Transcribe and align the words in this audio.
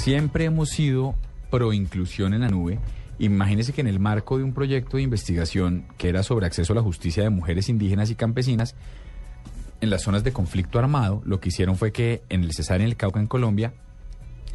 Siempre 0.00 0.46
hemos 0.46 0.70
sido 0.70 1.14
pro 1.50 1.74
inclusión 1.74 2.32
en 2.32 2.40
la 2.40 2.48
nube. 2.48 2.78
Imagínese 3.18 3.74
que 3.74 3.82
en 3.82 3.86
el 3.86 4.00
marco 4.00 4.38
de 4.38 4.44
un 4.44 4.54
proyecto 4.54 4.96
de 4.96 5.02
investigación 5.02 5.84
que 5.98 6.08
era 6.08 6.22
sobre 6.22 6.46
acceso 6.46 6.72
a 6.72 6.76
la 6.76 6.80
justicia 6.80 7.22
de 7.22 7.28
mujeres 7.28 7.68
indígenas 7.68 8.08
y 8.08 8.14
campesinas, 8.14 8.74
en 9.82 9.90
las 9.90 10.00
zonas 10.00 10.24
de 10.24 10.32
conflicto 10.32 10.78
armado, 10.78 11.20
lo 11.26 11.38
que 11.38 11.50
hicieron 11.50 11.76
fue 11.76 11.92
que 11.92 12.22
en 12.30 12.44
el 12.44 12.54
Cesar, 12.54 12.80
en 12.80 12.86
el 12.86 12.96
Cauca, 12.96 13.20
en 13.20 13.26
Colombia 13.26 13.74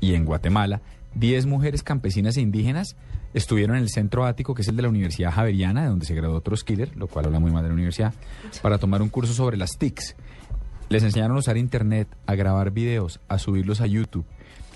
y 0.01 0.15
en 0.15 0.25
Guatemala, 0.25 0.81
10 1.13 1.45
mujeres 1.45 1.83
campesinas 1.83 2.37
e 2.37 2.41
indígenas 2.41 2.95
estuvieron 3.35 3.75
en 3.75 3.83
el 3.83 3.89
centro 3.89 4.25
ático, 4.25 4.55
que 4.55 4.63
es 4.63 4.67
el 4.67 4.75
de 4.75 4.81
la 4.81 4.89
Universidad 4.89 5.31
Javeriana, 5.31 5.83
de 5.83 5.89
donde 5.89 6.07
se 6.07 6.15
graduó 6.15 6.41
Troskiller, 6.41 6.97
lo 6.97 7.05
cual 7.05 7.25
habla 7.25 7.39
muy 7.39 7.51
mal 7.51 7.61
de 7.61 7.69
la 7.69 7.75
universidad, 7.75 8.15
para 8.63 8.79
tomar 8.79 9.03
un 9.03 9.09
curso 9.09 9.33
sobre 9.33 9.57
las 9.57 9.77
TICs. 9.77 10.15
Les 10.89 11.03
enseñaron 11.03 11.37
a 11.37 11.41
usar 11.41 11.55
internet, 11.55 12.07
a 12.25 12.33
grabar 12.33 12.71
videos, 12.71 13.19
a 13.27 13.37
subirlos 13.37 13.79
a 13.81 13.85
YouTube. 13.85 14.25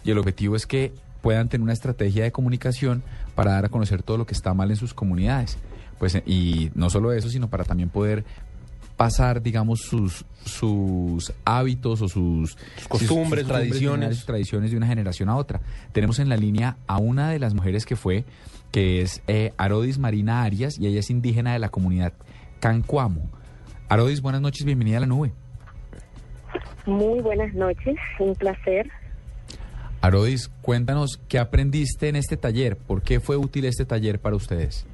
Y 0.03 0.11
el 0.11 0.17
objetivo 0.17 0.55
es 0.55 0.65
que 0.65 0.93
puedan 1.21 1.49
tener 1.49 1.63
una 1.63 1.73
estrategia 1.73 2.23
de 2.23 2.31
comunicación 2.31 3.03
para 3.35 3.51
dar 3.51 3.65
a 3.65 3.69
conocer 3.69 4.03
todo 4.03 4.17
lo 4.17 4.25
que 4.25 4.33
está 4.33 4.53
mal 4.53 4.69
en 4.69 4.77
sus 4.77 4.93
comunidades. 4.93 5.57
Pues, 5.97 6.21
y 6.25 6.71
no 6.75 6.89
solo 6.89 7.11
eso, 7.11 7.29
sino 7.29 7.49
para 7.49 7.65
también 7.65 7.89
poder 7.89 8.23
pasar, 8.95 9.41
digamos, 9.41 9.81
sus, 9.81 10.25
sus 10.43 11.33
hábitos 11.45 12.01
o 12.01 12.09
sus, 12.09 12.57
costumbres, 12.87 13.45
tradiciones. 13.45 14.17
sus 14.17 14.25
tradiciones 14.25 14.71
de 14.71 14.77
una 14.77 14.87
generación 14.87 15.29
a 15.29 15.37
otra. 15.37 15.61
Tenemos 15.93 16.19
en 16.19 16.29
la 16.29 16.37
línea 16.37 16.77
a 16.87 16.97
una 16.97 17.29
de 17.29 17.39
las 17.39 17.53
mujeres 17.53 17.85
que 17.85 17.95
fue, 17.95 18.25
que 18.71 19.01
es 19.01 19.21
eh, 19.27 19.53
Arodis 19.57 19.99
Marina 19.99 20.43
Arias, 20.43 20.77
y 20.77 20.87
ella 20.87 20.99
es 20.99 21.09
indígena 21.09 21.53
de 21.53 21.59
la 21.59 21.69
comunidad 21.69 22.13
Cancuamo. 22.59 23.29
Arodis, 23.87 24.21
buenas 24.21 24.41
noches, 24.41 24.65
bienvenida 24.65 24.97
a 24.97 25.01
la 25.01 25.07
nube. 25.07 25.31
Muy 26.85 27.21
buenas 27.21 27.53
noches, 27.53 27.95
un 28.19 28.35
placer. 28.35 28.89
Arodis, 30.01 30.49
cuéntanos 30.61 31.19
qué 31.27 31.39
aprendiste 31.39 32.07
en 32.07 32.15
este 32.15 32.37
taller, 32.37 32.77
por 32.77 33.01
qué 33.01 33.19
fue 33.19 33.35
útil 33.35 33.65
este 33.65 33.85
taller 33.85 34.19
para 34.19 34.35
ustedes. 34.35 34.87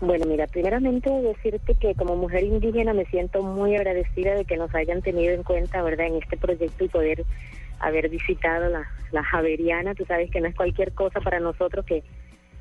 Bueno, 0.00 0.26
mira, 0.26 0.46
primeramente 0.46 1.10
decirte 1.10 1.74
que 1.74 1.94
como 1.94 2.14
mujer 2.16 2.44
indígena 2.44 2.92
me 2.92 3.06
siento 3.06 3.42
muy 3.42 3.74
agradecida 3.74 4.34
de 4.34 4.44
que 4.44 4.56
nos 4.56 4.72
hayan 4.74 5.02
tenido 5.02 5.32
en 5.34 5.42
cuenta, 5.42 5.82
¿verdad?, 5.82 6.06
en 6.06 6.22
este 6.22 6.36
proyecto 6.36 6.84
y 6.84 6.88
poder 6.88 7.24
haber 7.80 8.08
visitado 8.08 8.68
la, 8.68 8.86
la 9.12 9.24
Javeriana. 9.24 9.94
Tú 9.94 10.04
sabes 10.04 10.30
que 10.30 10.40
no 10.40 10.48
es 10.48 10.54
cualquier 10.54 10.92
cosa 10.92 11.20
para 11.20 11.40
nosotros 11.40 11.84
que 11.84 12.04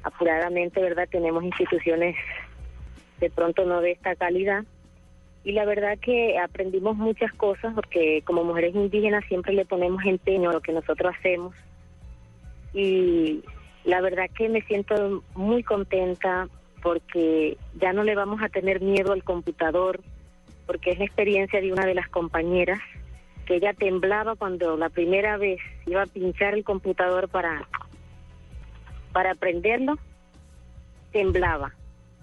apuradamente, 0.04 0.82
¿verdad?, 0.82 1.08
tenemos 1.12 1.44
instituciones 1.44 2.16
de 3.20 3.30
pronto 3.30 3.66
no 3.66 3.82
de 3.82 3.92
esta 3.92 4.16
calidad. 4.16 4.64
Y 5.44 5.52
la 5.52 5.66
verdad 5.66 5.98
que 6.00 6.38
aprendimos 6.40 6.96
muchas 6.96 7.34
cosas 7.34 7.74
porque 7.74 8.22
como 8.26 8.44
mujeres 8.44 8.74
indígenas 8.76 9.26
siempre 9.28 9.54
le 9.54 9.66
ponemos 9.66 10.04
empeño 10.06 10.50
a 10.50 10.54
lo 10.54 10.62
que 10.62 10.72
nosotros 10.72 11.14
hacemos. 11.18 11.54
Y 12.74 13.44
la 13.84 14.00
verdad 14.02 14.30
que 14.36 14.48
me 14.48 14.62
siento 14.62 15.24
muy 15.36 15.64
contenta 15.64 16.48
porque 16.82 17.58
ya 17.80 17.94
no 17.94 18.04
le 18.04 18.16
vamos 18.16 18.42
a 18.42 18.50
tener 18.50 18.82
miedo 18.82 19.12
al 19.12 19.24
computador, 19.24 20.02
porque 20.66 20.92
es 20.92 21.00
la 21.00 21.06
experiencia 21.06 21.62
de 21.62 21.72
una 21.72 21.86
de 21.86 21.96
las 21.96 22.08
compañeras 22.10 22.80
que 23.46 23.56
ella 23.56 23.74
temblaba 23.74 24.36
cuando 24.36 24.78
la 24.78 24.90
primera 24.90 25.38
vez 25.38 25.60
iba 25.86 26.04
a 26.04 26.08
pinchar 26.08 26.54
el 26.54 26.64
computador 26.64 27.28
para 27.28 27.68
para 29.12 29.32
aprenderlo, 29.32 30.00
temblaba 31.12 31.74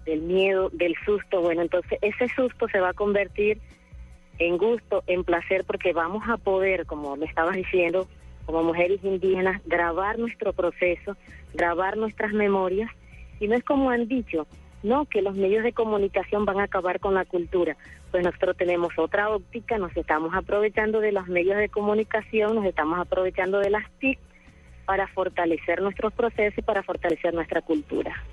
del 0.05 0.22
miedo, 0.22 0.71
del 0.72 0.94
susto. 1.05 1.41
Bueno, 1.41 1.62
entonces 1.62 1.99
ese 2.03 2.28
susto 2.34 2.69
se 2.69 2.81
va 2.81 2.91
a 2.91 2.94
convertir 2.94 3.59
en 4.38 4.56
gusto, 4.56 5.05
en 5.06 5.25
placer, 5.25 5.65
porque 5.65 5.93
vamos 5.93 6.25
a 6.28 6.37
poder, 6.37 6.87
como 6.87 7.16
le 7.16 7.27
estabas 7.27 7.56
diciendo, 7.56 8.09
como 8.47 8.62
mujeres 8.62 9.00
indígenas, 9.05 9.60
grabar 9.66 10.19
nuestro 10.19 10.53
proceso, 10.53 11.16
grabar 11.55 11.97
nuestras 11.97 12.33
memorias. 12.33 12.91
Y 13.39 13.49
no 13.49 13.55
es 13.55 13.65
como 13.65 13.91
han 13.91 14.09
dicho, 14.09 14.47
no, 14.83 15.05
que 15.05 15.22
los 15.22 15.34
medios 15.34 15.62
de 15.62 15.72
comunicación 15.72 16.44
van 16.47 16.59
a 16.60 16.65
acabar 16.65 17.00
con 17.00 17.15
la 17.15 17.25
cultura. 17.25 17.77
Pues 18.10 18.25
nosotros 18.25 18.56
tenemos 18.56 18.93
otra 18.99 19.28
óptica, 19.28 19.78
nos 19.78 19.94
estamos 19.97 20.34
aprovechando 20.34 21.00
de 21.00 21.12
los 21.12 21.28
medios 21.28 21.59
de 21.59 21.69
comunicación, 21.69 22.55
nos 22.55 22.65
estamos 22.65 22.99
aprovechando 22.99 23.59
de 23.59 23.71
las 23.71 23.91
TIC 23.99 24.19
para 24.87 25.06
fortalecer 25.09 25.83
nuestros 25.83 26.12
procesos 26.12 26.59
y 26.59 26.62
para 26.62 26.83
fortalecer 26.83 27.34
nuestra 27.34 27.60
cultura. 27.60 28.25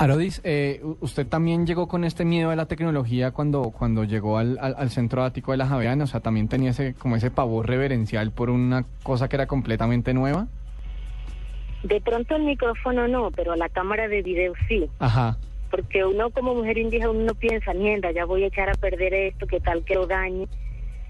Arodis, 0.00 0.40
eh, 0.44 0.80
usted 1.00 1.26
también 1.26 1.66
llegó 1.66 1.86
con 1.86 2.04
este 2.04 2.24
miedo 2.24 2.48
a 2.48 2.56
la 2.56 2.64
tecnología 2.64 3.32
cuando, 3.32 3.64
cuando 3.64 4.04
llegó 4.04 4.38
al, 4.38 4.56
al, 4.58 4.74
al 4.78 4.88
centro 4.88 5.22
ático 5.22 5.52
de 5.52 5.58
la 5.58 5.66
Javeriana, 5.66 6.04
o 6.04 6.06
sea, 6.06 6.20
también 6.20 6.48
tenía 6.48 6.70
ese, 6.70 6.94
como 6.94 7.16
ese 7.16 7.30
pavor 7.30 7.68
reverencial 7.68 8.32
por 8.32 8.48
una 8.48 8.86
cosa 9.02 9.28
que 9.28 9.36
era 9.36 9.46
completamente 9.46 10.14
nueva. 10.14 10.46
De 11.82 12.00
pronto 12.00 12.34
el 12.34 12.44
micrófono 12.44 13.08
no, 13.08 13.30
pero 13.30 13.54
la 13.56 13.68
cámara 13.68 14.08
de 14.08 14.22
video 14.22 14.54
sí. 14.68 14.88
Ajá. 15.00 15.36
Porque 15.70 16.02
uno 16.02 16.30
como 16.30 16.54
mujer 16.54 16.78
indígena 16.78 17.10
uno 17.10 17.34
piensa, 17.34 17.74
mierda, 17.74 18.10
ya 18.10 18.24
voy 18.24 18.44
a 18.44 18.46
echar 18.46 18.70
a 18.70 18.74
perder 18.76 19.12
esto, 19.12 19.46
que 19.46 19.60
tal 19.60 19.84
que 19.84 19.96
lo 19.96 20.06
dañe. 20.06 20.48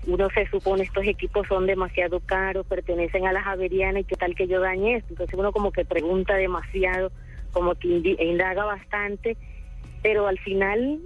Uno 0.09 0.29
se 0.35 0.49
supone 0.49 0.83
estos 0.83 1.05
equipos 1.05 1.47
son 1.47 1.69
demasiado 1.69 2.19
caros, 2.19 2.67
pertenecen 2.67 3.25
a 3.29 3.33
la 3.33 3.43
Javeriana 3.43 4.01
y 4.01 4.05
que 4.05 4.17
tal 4.17 4.35
que 4.35 4.49
yo 4.49 4.61
dañe 4.61 4.97
esto. 4.97 5.11
Entonces 5.11 5.39
uno 5.39 5.53
como 5.53 5.71
que 5.71 5.85
pregunta 5.85 6.35
demasiado 6.35 7.13
como 7.53 7.75
que 7.75 7.89
indaga 8.19 8.65
bastante, 8.65 9.37
pero 10.03 10.27
al 10.27 10.39
final 10.39 11.01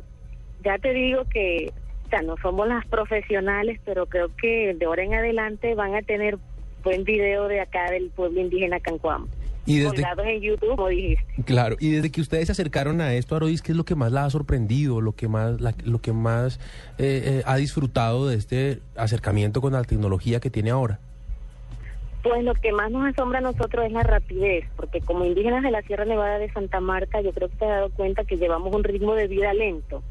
ya 0.62 0.78
te 0.78 0.93
digo 0.93 1.25
que 1.32 1.72
o 2.06 2.09
sea, 2.10 2.22
no 2.22 2.37
somos 2.43 2.69
las 2.69 2.87
profesionales, 2.87 3.81
pero 3.84 4.06
creo 4.06 4.31
que 4.37 4.75
de 4.75 4.84
ahora 4.84 5.04
en 5.04 5.15
adelante 5.15 5.75
van 5.75 5.94
a 5.94 6.03
tener 6.03 6.38
buen 6.83 7.04
video 7.04 7.49
de 7.49 7.60
acá 7.60 7.91
del 7.91 8.10
pueblo 8.10 8.41
indígena 8.41 8.78
Cancuamo. 8.81 9.27
Y 9.66 9.78
desde, 9.78 9.94
colgados 9.94 10.27
en 10.27 10.41
YouTube, 10.43 10.77
como 10.77 10.88
dijiste. 10.88 11.25
Claro, 11.47 11.77
y 11.81 11.93
desde 11.93 12.10
que 12.10 12.21
ustedes 12.21 12.47
se 12.47 12.53
acercaron 12.53 13.00
a 13.00 13.15
esto, 13.15 13.34
Arodis, 13.34 13.62
¿qué 13.62 13.72
es 13.72 13.78
lo 13.78 13.87
que 13.87 13.94
más 13.94 14.12
la 14.12 14.27
ha 14.27 14.31
sorprendido, 14.31 15.00
lo 15.00 15.12
que 15.12 15.27
más, 15.27 15.59
la, 15.59 15.75
lo 15.84 16.03
que 16.03 16.12
más 16.12 16.60
eh, 16.99 17.22
eh, 17.25 17.43
ha 17.47 17.56
disfrutado 17.56 18.28
de 18.28 18.37
este 18.37 18.81
acercamiento 18.94 19.62
con 19.62 19.72
la 19.72 19.83
tecnología 19.83 20.38
que 20.41 20.50
tiene 20.50 20.71
ahora? 20.71 21.00
Pues 22.25 22.43
lo 22.43 22.55
que 22.55 22.73
más 22.73 22.91
nos 22.91 23.07
asombra 23.07 23.39
a 23.39 23.43
nosotros 23.43 23.85
es 23.85 23.93
la 23.93 24.03
rapidez, 24.03 24.65
porque 24.77 25.01
como 25.03 25.27
indígenas 25.27 25.62
de 25.62 25.71
la 25.71 25.83
Sierra 25.83 26.07
Nevada 26.07 26.39
de 26.39 26.51
Santa 26.51 26.81
Marta, 26.81 27.21
yo 27.21 27.33
creo 27.33 27.51
que 27.51 27.57
te 27.57 27.67
has 27.67 27.71
dado 27.71 27.91
cuenta 27.91 28.25
que 28.25 28.39
llevamos 28.39 28.75
un 28.75 28.83
ritmo 28.83 29.15
de 29.15 29.29
vida 29.29 29.53
lento. 29.53 30.03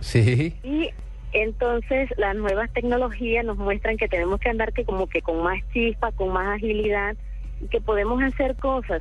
Sí. 0.00 0.54
Y 0.62 0.90
entonces 1.32 2.10
las 2.18 2.36
nuevas 2.36 2.70
tecnologías 2.72 3.44
nos 3.44 3.56
muestran 3.56 3.96
que 3.96 4.06
tenemos 4.06 4.38
que 4.38 4.50
andar 4.50 4.74
que 4.74 4.84
como 4.84 5.06
que 5.06 5.22
con 5.22 5.42
más 5.42 5.58
chispa, 5.72 6.12
con 6.12 6.28
más 6.28 6.56
agilidad, 6.56 7.16
y 7.62 7.68
que 7.68 7.80
podemos 7.80 8.22
hacer 8.22 8.54
cosas 8.56 9.00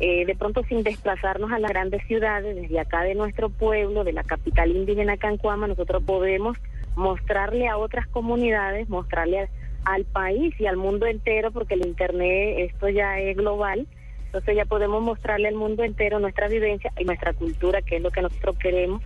eh, 0.00 0.26
de 0.26 0.34
pronto 0.34 0.62
sin 0.64 0.82
desplazarnos 0.82 1.50
a 1.50 1.58
las 1.58 1.70
grandes 1.70 2.04
ciudades, 2.06 2.56
desde 2.56 2.78
acá 2.78 3.02
de 3.04 3.14
nuestro 3.14 3.48
pueblo, 3.48 4.04
de 4.04 4.12
la 4.12 4.24
capital 4.24 4.70
indígena 4.70 5.16
Cancuama, 5.16 5.66
nosotros 5.66 6.02
podemos 6.02 6.58
mostrarle 6.96 7.68
a 7.68 7.78
otras 7.78 8.06
comunidades, 8.08 8.88
mostrarle 8.88 9.40
a 9.40 9.48
al 9.84 10.04
país 10.04 10.54
y 10.58 10.66
al 10.66 10.76
mundo 10.76 11.06
entero, 11.06 11.50
porque 11.50 11.74
el 11.74 11.86
Internet, 11.86 12.56
esto 12.70 12.88
ya 12.88 13.18
es 13.18 13.36
global, 13.36 13.86
entonces 14.26 14.56
ya 14.56 14.64
podemos 14.64 15.02
mostrarle 15.02 15.48
al 15.48 15.54
mundo 15.54 15.84
entero 15.84 16.18
nuestra 16.18 16.48
vivencia 16.48 16.92
y 16.98 17.04
nuestra 17.04 17.32
cultura, 17.34 17.82
que 17.82 17.96
es 17.96 18.02
lo 18.02 18.10
que 18.10 18.20
nosotros 18.20 18.56
queremos, 18.58 19.00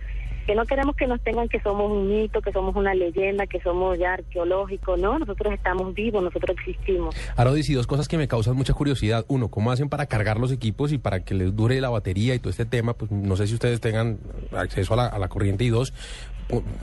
que 0.47 0.55
no 0.55 0.65
queremos 0.65 0.95
que 0.95 1.05
nos 1.05 1.21
tengan 1.21 1.47
que 1.47 1.59
somos 1.59 1.91
un 1.91 2.09
mito, 2.09 2.41
que 2.41 2.51
somos 2.51 2.75
una 2.75 2.95
leyenda, 2.95 3.45
que 3.45 3.61
somos 3.61 3.99
ya 3.99 4.13
arqueológicos, 4.13 4.99
no, 4.99 5.19
nosotros 5.19 5.53
estamos 5.53 5.93
vivos, 5.93 6.23
nosotros 6.23 6.57
existimos. 6.57 7.15
Arodis, 7.35 7.69
y 7.69 7.75
dos 7.75 7.85
cosas 7.85 8.07
que 8.07 8.17
me 8.17 8.27
causan 8.27 8.55
mucha 8.55 8.73
curiosidad. 8.73 9.25
Uno, 9.27 9.49
¿cómo 9.49 9.71
hacen 9.71 9.89
para 9.89 10.07
cargar 10.07 10.39
los 10.39 10.51
equipos 10.51 10.91
y 10.91 10.97
para 10.97 11.23
que 11.23 11.35
les 11.35 11.55
dure 11.55 11.79
la 11.79 11.89
batería 11.89 12.33
y 12.33 12.39
todo 12.39 12.49
este 12.49 12.65
tema? 12.65 12.93
Pues 12.93 13.11
no 13.11 13.35
sé 13.35 13.45
si 13.45 13.53
ustedes 13.53 13.79
tengan 13.79 14.17
acceso 14.51 14.95
a 14.95 14.97
la, 14.97 15.05
a 15.05 15.19
la 15.19 15.27
corriente 15.27 15.63
y 15.65 15.69
dos, 15.69 15.93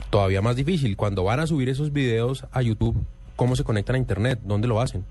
todavía 0.09 0.41
más 0.41 0.55
difícil, 0.55 0.95
cuando 0.95 1.25
van 1.25 1.41
a 1.41 1.47
subir 1.47 1.67
esos 1.67 1.91
videos 1.91 2.45
a 2.53 2.61
YouTube, 2.61 2.95
¿Cómo 3.37 3.55
se 3.55 3.63
conectan 3.63 3.95
a 3.95 3.99
Internet? 3.99 4.39
¿Dónde 4.43 4.67
lo 4.67 4.81
hacen? 4.81 5.05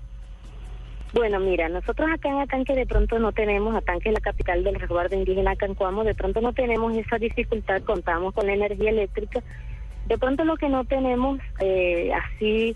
Bueno, 1.13 1.39
mira, 1.39 1.69
nosotros 1.69 2.09
acá 2.11 2.27
en 2.27 2.41
Atanque 2.41 2.75
de 2.75 2.85
pronto 2.85 3.17
no 3.19 3.31
tenemos, 3.31 3.73
Atanque 3.73 4.09
es 4.09 4.13
la 4.13 4.19
capital 4.19 4.65
del 4.65 4.75
resguardo 4.75 5.15
indígena 5.15 5.55
Cancuamo, 5.55 6.03
de 6.03 6.13
pronto 6.13 6.41
no 6.41 6.51
tenemos 6.51 6.95
esa 6.97 7.17
dificultad, 7.17 7.81
contamos 7.83 8.33
con 8.33 8.49
energía 8.49 8.89
eléctrica. 8.89 9.41
De 10.07 10.17
pronto 10.17 10.43
lo 10.43 10.57
que 10.57 10.67
no 10.67 10.83
tenemos 10.83 11.39
eh, 11.61 12.11
así 12.13 12.75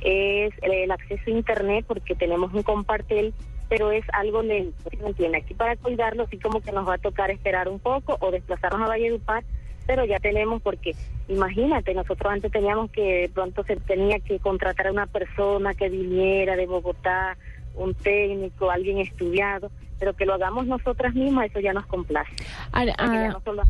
es 0.00 0.52
el 0.62 0.90
acceso 0.90 1.22
a 1.28 1.30
Internet, 1.30 1.84
porque 1.86 2.16
tenemos 2.16 2.52
un 2.52 2.64
compartel, 2.64 3.32
pero 3.68 3.92
es 3.92 4.04
algo 4.12 4.42
lento, 4.42 4.90
¿me 5.00 5.10
entiende? 5.10 5.38
Aquí 5.38 5.54
para 5.54 5.76
cuidarlo 5.76 6.26
sí 6.26 6.38
como 6.38 6.60
que 6.60 6.72
nos 6.72 6.88
va 6.88 6.94
a 6.94 6.98
tocar 6.98 7.30
esperar 7.30 7.68
un 7.68 7.78
poco 7.78 8.16
o 8.20 8.32
desplazarnos 8.32 8.82
a 8.82 8.88
Valledupar, 8.88 9.44
pero 9.88 10.04
ya 10.04 10.20
tenemos 10.20 10.60
porque 10.60 10.94
imagínate, 11.28 11.94
nosotros 11.94 12.30
antes 12.30 12.52
teníamos 12.52 12.90
que 12.90 13.30
pronto 13.34 13.64
se 13.64 13.76
tenía 13.76 14.20
que 14.20 14.38
contratar 14.38 14.88
a 14.88 14.92
una 14.92 15.06
persona 15.06 15.72
que 15.72 15.88
viniera 15.88 16.56
de 16.56 16.66
Bogotá, 16.66 17.38
un 17.74 17.94
técnico, 17.94 18.70
alguien 18.70 18.98
estudiado, 18.98 19.70
pero 19.98 20.12
que 20.14 20.26
lo 20.26 20.34
hagamos 20.34 20.66
nosotras 20.66 21.14
mismas, 21.14 21.46
eso 21.46 21.60
ya 21.60 21.72
nos 21.72 21.86
complace. 21.86 22.30
Ar- 22.70 22.92
ah, 22.98 23.28
no 23.32 23.40
solo- 23.40 23.62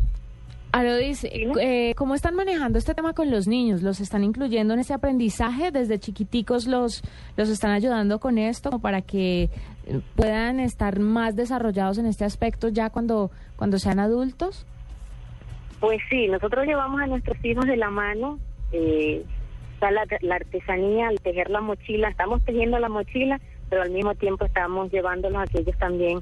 Arodis, 0.73 1.23
Dime. 1.23 1.55
eh, 1.91 1.95
¿cómo 1.95 2.15
están 2.15 2.35
manejando 2.35 2.79
este 2.79 2.95
tema 2.95 3.15
con 3.15 3.31
los 3.31 3.47
niños? 3.47 3.83
¿Los 3.83 4.01
están 4.01 4.23
incluyendo 4.25 4.75
en 4.75 4.81
ese 4.81 4.93
aprendizaje? 4.95 5.71
¿Desde 5.71 5.99
chiquiticos 6.01 6.67
los, 6.67 7.03
los 7.37 7.49
están 7.49 7.71
ayudando 7.71 8.19
con 8.19 8.37
esto 8.39 8.79
para 8.81 9.01
que 9.03 9.45
eh, 9.45 10.01
puedan 10.17 10.59
estar 10.61 10.99
más 10.99 11.37
desarrollados 11.37 11.97
en 11.99 12.07
este 12.07 12.25
aspecto 12.27 12.69
ya 12.69 12.91
cuando, 12.91 13.31
cuando 13.57 13.79
sean 13.79 13.99
adultos? 14.01 14.67
Pues 15.81 16.01
sí, 16.11 16.29
nosotros 16.29 16.67
llevamos 16.67 17.01
a 17.01 17.07
nuestros 17.07 17.43
hijos 17.45 17.67
de 17.67 17.77
la 17.77 17.91
mano, 17.91 18.39
eh, 18.73 19.25
está 19.75 19.91
la, 19.91 20.05
la 20.21 20.37
artesanía, 20.37 21.09
al 21.09 21.21
tejer 21.21 21.51
la 21.51 21.61
mochila, 21.61 22.09
estamos 22.09 22.45
tejiendo 22.45 22.79
la 22.79 22.89
mochila, 22.89 23.41
pero 23.71 23.83
al 23.83 23.91
mismo 23.91 24.15
tiempo 24.15 24.45
estamos 24.45 24.91
llevándolos 24.91 25.43
a 25.43 25.47
que 25.47 25.61
ellos 25.61 25.77
también 25.79 26.21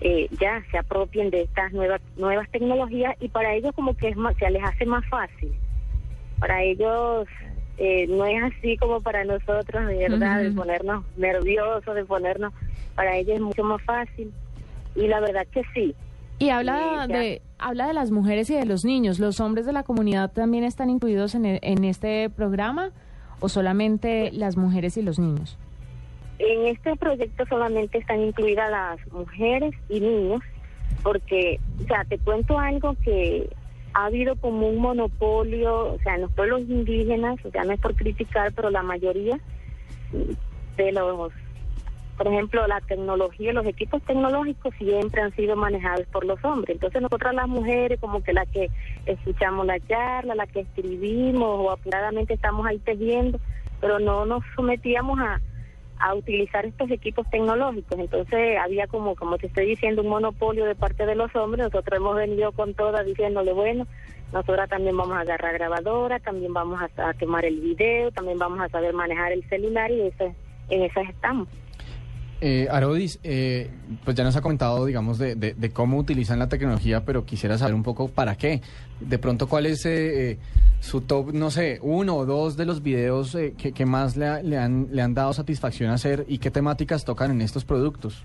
eh, 0.00 0.28
ya 0.40 0.62
se 0.70 0.78
apropien 0.78 1.30
de 1.30 1.42
estas 1.42 1.72
nuevas 1.72 2.00
nuevas 2.16 2.48
tecnologías 2.50 3.16
y 3.20 3.28
para 3.28 3.54
ellos 3.54 3.74
como 3.74 3.96
que 3.96 4.08
es 4.08 4.16
más, 4.16 4.36
se 4.36 4.48
les 4.50 4.62
hace 4.62 4.86
más 4.86 5.04
fácil. 5.08 5.52
Para 6.38 6.62
ellos 6.62 7.26
eh, 7.78 8.06
no 8.08 8.24
es 8.26 8.42
así 8.42 8.76
como 8.76 9.00
para 9.00 9.24
nosotros, 9.24 9.86
de 9.86 10.08
verdad, 10.08 10.42
de 10.42 10.52
ponernos 10.52 11.04
nerviosos, 11.16 11.94
de 11.94 12.04
ponernos, 12.04 12.52
para 12.94 13.16
ellos 13.16 13.36
es 13.36 13.40
mucho 13.40 13.64
más 13.64 13.82
fácil. 13.82 14.32
Y 14.94 15.06
la 15.08 15.20
verdad 15.20 15.46
que 15.52 15.62
sí, 15.74 15.94
Y 16.38 16.50
habla 16.50 17.06
de 17.08 17.42
habla 17.58 17.88
de 17.88 17.94
las 17.94 18.10
mujeres 18.10 18.48
y 18.50 18.54
de 18.54 18.64
los 18.64 18.84
niños. 18.84 19.18
¿Los 19.18 19.40
hombres 19.40 19.66
de 19.66 19.72
la 19.72 19.82
comunidad 19.82 20.30
también 20.30 20.64
están 20.64 20.90
incluidos 20.90 21.34
en, 21.34 21.44
e- 21.44 21.60
en 21.62 21.84
este 21.84 22.30
programa 22.30 22.90
o 23.40 23.48
solamente 23.48 24.30
las 24.32 24.56
mujeres 24.56 24.96
y 24.96 25.02
los 25.02 25.18
niños? 25.18 25.58
En 26.38 26.66
este 26.66 26.94
proyecto 26.96 27.44
solamente 27.46 27.98
están 27.98 28.20
incluidas 28.20 28.70
las 28.70 29.12
mujeres 29.12 29.74
y 29.88 29.98
niños, 29.98 30.40
porque, 31.02 31.58
o 31.82 31.86
sea, 31.88 32.04
te 32.04 32.16
cuento 32.18 32.58
algo 32.60 32.94
que 33.04 33.50
ha 33.94 34.04
habido 34.04 34.36
como 34.36 34.68
un 34.68 34.78
monopolio, 34.78 35.94
o 35.94 35.98
sea, 36.04 36.14
en 36.14 36.22
los 36.22 36.32
pueblos 36.32 36.60
indígenas, 36.60 37.44
o 37.44 37.50
sea, 37.50 37.64
no 37.64 37.72
es 37.72 37.80
por 37.80 37.96
criticar, 37.96 38.52
pero 38.52 38.70
la 38.70 38.84
mayoría 38.84 39.40
de 40.76 40.92
los, 40.92 41.32
por 42.18 42.26
ejemplo, 42.26 42.66
la 42.66 42.80
tecnología, 42.80 43.52
los 43.52 43.64
equipos 43.64 44.02
tecnológicos 44.02 44.74
siempre 44.76 45.22
han 45.22 45.34
sido 45.36 45.54
manejados 45.54 46.04
por 46.08 46.26
los 46.26 46.44
hombres. 46.44 46.74
Entonces 46.74 47.00
nosotras 47.00 47.32
las 47.32 47.46
mujeres, 47.46 48.00
como 48.00 48.24
que 48.24 48.32
las 48.32 48.48
que 48.48 48.68
escuchamos 49.06 49.64
la 49.64 49.78
charla, 49.78 50.34
las 50.34 50.50
que 50.50 50.60
escribimos 50.60 51.48
o 51.48 51.70
apuradamente 51.70 52.34
estamos 52.34 52.66
ahí 52.66 52.78
tejiendo, 52.80 53.38
pero 53.80 54.00
no 54.00 54.26
nos 54.26 54.42
sometíamos 54.56 55.20
a 55.20 55.40
a 56.00 56.14
utilizar 56.14 56.64
estos 56.64 56.90
equipos 56.90 57.28
tecnológicos. 57.30 57.98
Entonces 57.98 58.56
había 58.58 58.86
como, 58.86 59.16
como 59.16 59.36
te 59.36 59.48
estoy 59.48 59.66
diciendo, 59.66 60.02
un 60.02 60.08
monopolio 60.08 60.64
de 60.64 60.74
parte 60.74 61.06
de 61.06 61.14
los 61.14 61.34
hombres. 61.34 61.64
Nosotros 61.64 61.98
hemos 61.98 62.16
venido 62.16 62.52
con 62.52 62.74
todas 62.74 63.04
diciéndole, 63.04 63.52
bueno, 63.52 63.86
nosotras 64.32 64.68
también 64.68 64.96
vamos 64.96 65.16
a 65.16 65.20
agarrar 65.20 65.54
grabadora, 65.54 66.20
también 66.20 66.52
vamos 66.52 66.80
a, 66.80 67.08
a 67.08 67.14
quemar 67.14 67.44
el 67.44 67.58
video, 67.58 68.12
también 68.12 68.38
vamos 68.38 68.60
a 68.60 68.68
saber 68.68 68.94
manejar 68.94 69.32
el 69.32 69.42
celular 69.48 69.90
y 69.90 70.02
eso, 70.02 70.32
en 70.70 70.82
esas 70.82 71.08
estamos. 71.08 71.48
Eh, 72.40 72.68
Arodis, 72.70 73.18
eh, 73.24 73.68
pues 74.04 74.16
ya 74.16 74.22
nos 74.22 74.36
ha 74.36 74.40
comentado, 74.40 74.84
digamos, 74.86 75.18
de, 75.18 75.34
de- 75.34 75.54
de 75.54 75.70
cómo 75.70 75.98
utilizan 75.98 76.38
la 76.38 76.48
tecnología, 76.48 77.04
pero 77.04 77.24
quisiera 77.24 77.58
saber 77.58 77.74
un 77.74 77.82
poco 77.82 78.08
para 78.08 78.36
qué. 78.36 78.60
De 79.00 79.18
pronto, 79.18 79.48
¿cuál 79.48 79.66
es 79.66 79.84
eh, 79.86 80.38
su 80.78 81.00
top, 81.00 81.32
no 81.32 81.50
sé, 81.50 81.80
uno 81.82 82.14
o 82.16 82.26
dos 82.26 82.56
de 82.56 82.64
los 82.64 82.80
videos 82.82 83.34
eh, 83.34 83.54
que, 83.58 83.72
que 83.72 83.84
más 83.86 84.16
le, 84.16 84.26
ha- 84.26 84.42
le 84.42 84.56
han, 84.56 84.86
le 84.92 85.02
han 85.02 85.14
dado 85.14 85.32
satisfacción 85.32 85.90
hacer 85.90 86.24
y 86.28 86.38
qué 86.38 86.52
temáticas 86.52 87.04
tocan 87.04 87.32
en 87.32 87.40
estos 87.40 87.64
productos? 87.64 88.22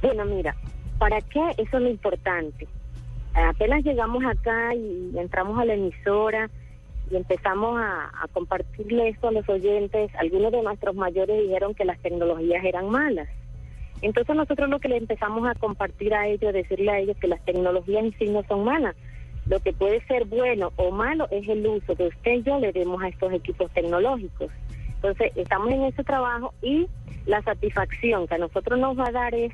Bueno, 0.00 0.24
mira, 0.24 0.54
¿para 0.98 1.20
qué? 1.20 1.40
Eso 1.58 1.76
es 1.78 1.82
lo 1.82 1.90
importante. 1.90 2.68
Apenas 3.34 3.82
llegamos 3.82 4.22
acá 4.24 4.72
y 4.74 5.18
entramos 5.18 5.58
a 5.58 5.64
la 5.64 5.74
emisora 5.74 6.48
y 7.12 7.16
empezamos 7.16 7.78
a, 7.78 8.10
compartirle 8.32 9.08
esto 9.08 9.28
a 9.28 9.32
los 9.32 9.46
oyentes, 9.48 10.10
algunos 10.18 10.50
de 10.50 10.62
nuestros 10.62 10.94
mayores 10.94 11.42
dijeron 11.42 11.74
que 11.74 11.84
las 11.84 11.98
tecnologías 12.00 12.64
eran 12.64 12.88
malas. 12.88 13.28
Entonces 14.00 14.34
nosotros 14.34 14.70
lo 14.70 14.80
que 14.80 14.88
le 14.88 14.96
empezamos 14.96 15.46
a 15.46 15.54
compartir 15.54 16.14
a 16.14 16.26
ellos, 16.26 16.52
decirle 16.52 16.90
a 16.90 16.98
ellos 16.98 17.16
que 17.18 17.28
las 17.28 17.44
tecnologías 17.44 18.04
en 18.04 18.18
sí 18.18 18.28
no 18.30 18.42
son 18.44 18.64
malas. 18.64 18.96
Lo 19.46 19.60
que 19.60 19.72
puede 19.72 20.00
ser 20.06 20.24
bueno 20.24 20.72
o 20.76 20.90
malo 20.90 21.28
es 21.30 21.46
el 21.48 21.66
uso 21.66 21.94
que 21.94 22.08
usted 22.08 22.32
y 22.32 22.42
yo 22.42 22.58
le 22.58 22.72
demos 22.72 23.02
a 23.02 23.08
estos 23.08 23.32
equipos 23.32 23.70
tecnológicos. 23.72 24.50
Entonces 24.94 25.32
estamos 25.36 25.70
en 25.72 25.82
ese 25.84 26.04
trabajo 26.04 26.54
y 26.62 26.88
la 27.26 27.42
satisfacción 27.42 28.26
que 28.26 28.36
a 28.36 28.38
nosotros 28.38 28.78
nos 28.78 28.98
va 28.98 29.08
a 29.08 29.12
dar 29.12 29.34
es 29.34 29.52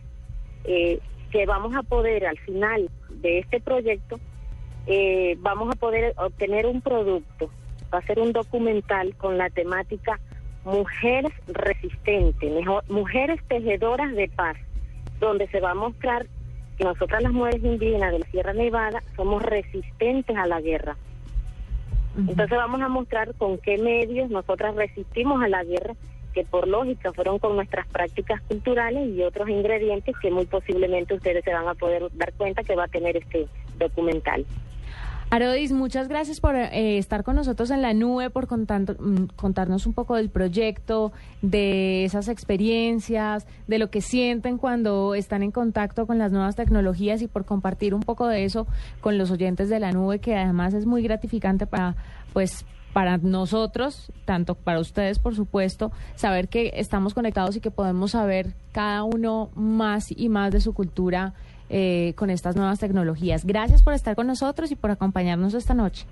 eh, 0.65 1.01
que 1.33 1.45
vamos 1.47 1.75
a 1.75 1.83
poder 1.83 2.25
al 2.27 2.39
final 2.39 2.89
de 3.11 3.41
este 3.41 3.61
proyecto, 3.61 4.21
eh, 4.91 5.37
vamos 5.41 5.69
a 5.71 5.79
poder 5.79 6.15
obtener 6.17 6.67
un 6.67 6.81
producto, 6.81 7.51
va 7.93 7.99
a 7.99 8.07
ser 8.07 8.19
un 8.19 8.33
documental 8.33 9.15
con 9.17 9.37
la 9.37 9.51
temática 9.51 10.19
Mujeres 10.65 11.33
Resistentes, 11.47 12.51
mejor, 12.51 12.83
Mujeres 12.89 13.39
Tejedoras 13.49 14.15
de 14.15 14.29
Paz, 14.29 14.57
donde 15.21 15.47
se 15.49 15.61
va 15.61 15.73
a 15.73 15.75
mostrar 15.75 16.27
que 16.79 16.85
nosotras 16.85 17.23
las 17.23 17.33
mujeres 17.33 17.63
indígenas 17.63 18.13
de 18.13 18.21
la 18.21 18.27
Sierra 18.29 18.55
Nevada 18.55 19.03
somos 19.15 19.43
resistentes 19.43 20.35
a 20.35 20.47
la 20.47 20.63
guerra. 20.63 20.97
Entonces 22.17 22.57
vamos 22.57 22.81
a 22.81 22.89
mostrar 22.89 23.35
con 23.35 23.59
qué 23.59 23.77
medios 23.77 24.31
nosotras 24.31 24.75
resistimos 24.75 25.43
a 25.43 25.49
la 25.49 25.65
guerra, 25.65 25.95
que 26.33 26.45
por 26.45 26.67
lógica 26.67 27.13
fueron 27.13 27.39
con 27.39 27.57
nuestras 27.57 27.87
prácticas 27.89 28.41
culturales 28.43 29.07
y 29.11 29.23
otros 29.23 29.51
ingredientes 29.51 30.17
que 30.19 30.31
muy 30.31 30.47
posiblemente 30.47 31.13
ustedes 31.13 31.45
se 31.45 31.53
van 31.53 31.69
a 31.69 31.75
poder 31.75 32.09
dar 32.15 32.33
cuenta 32.33 32.63
que 32.63 32.75
va 32.75 32.85
a 32.85 32.89
tener 32.89 33.19
este 33.19 33.47
documental. 33.79 34.47
Arodis, 35.31 35.73
muchas 35.73 36.09
gracias 36.09 36.41
por 36.41 36.57
eh, 36.57 36.97
estar 36.97 37.23
con 37.23 37.37
nosotros 37.37 37.71
en 37.71 37.83
la 37.83 37.93
nube, 37.93 38.31
por 38.31 38.47
contando- 38.47 38.97
mm, 38.99 39.27
contarnos 39.37 39.85
un 39.87 39.93
poco 39.93 40.17
del 40.17 40.31
proyecto, 40.31 41.13
de 41.43 42.05
esas 42.07 42.29
experiencias, 42.29 43.47
de 43.67 43.79
lo 43.79 43.91
que 43.91 44.01
sienten 44.01 44.57
cuando 44.57 45.15
están 45.15 45.43
en 45.43 45.51
contacto 45.51 46.07
con 46.07 46.17
las 46.17 46.33
nuevas 46.33 46.57
tecnologías 46.57 47.21
y 47.21 47.29
por 47.29 47.45
compartir 47.45 47.93
un 47.95 48.01
poco 48.01 48.27
de 48.27 48.45
eso 48.45 48.67
con 49.03 49.19
los 49.19 49.31
oyentes 49.31 49.69
de 49.69 49.81
la 49.81 49.93
nube, 49.93 50.19
que 50.19 50.35
además 50.35 50.73
es 50.73 50.87
muy 50.87 51.03
gratificante 51.03 51.67
para, 51.67 51.95
pues, 52.33 52.65
para 52.95 53.19
nosotros, 53.19 54.11
tanto 54.25 54.55
para 54.55 54.81
ustedes, 54.81 55.19
por 55.19 55.35
supuesto, 55.35 55.93
saber 56.15 56.49
que 56.49 56.73
estamos 56.77 57.13
conectados 57.13 57.55
y 57.55 57.61
que 57.61 57.71
podemos 57.71 58.13
saber 58.13 58.55
cada 58.73 59.05
uno 59.05 59.51
más 59.55 60.07
y 60.11 60.31
más 60.31 60.53
de 60.53 60.63
su 60.63 60.73
cultura 60.73 61.35
eh, 61.71 62.15
con 62.17 62.31
estas 62.31 62.57
nuevas 62.57 62.79
tecnologías. 62.79 63.45
Gracias 63.45 63.83
por 63.83 63.95
estar 63.95 64.17
con 64.17 64.27
nosotros 64.27 64.71
y 64.71 64.77
por 64.77 64.91
acompañarnos 64.91 65.55
esta 65.55 65.75
noche. 65.75 66.07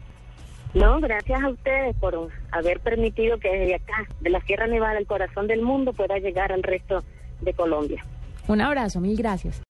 No, 0.75 1.01
gracias 1.01 1.43
a 1.43 1.49
ustedes 1.49 1.97
por 1.97 2.29
haber 2.51 2.81
permitido 2.81 3.39
que 3.39 3.51
desde 3.51 3.77
acá, 3.77 4.07
de 4.21 4.31
la 4.31 4.41
Sierra 4.43 4.67
Nevada, 4.67 4.99
el 4.99 5.07
corazón 5.07 5.47
del 5.47 5.63
mundo, 5.63 5.93
pueda 5.93 6.19
llegar 6.19 6.53
al 6.53 6.63
resto 6.63 7.03
de 7.41 7.55
Colombia. 7.55 8.05
Un 8.49 8.61
abrazo, 8.61 9.01
mil 9.01 9.17
gracias. 9.17 9.63